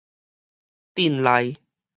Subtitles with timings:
[0.95, 1.61] 鎮內